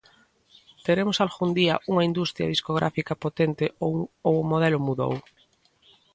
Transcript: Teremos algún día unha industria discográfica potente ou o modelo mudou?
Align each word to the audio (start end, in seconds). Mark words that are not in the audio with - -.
Teremos 0.85 1.17
algún 1.19 1.49
día 1.59 1.75
unha 1.91 2.05
industria 2.09 2.51
discográfica 2.53 3.19
potente 3.23 3.65
ou 3.85 3.93
o 4.31 4.33
modelo 4.51 4.79
mudou? 4.87 5.13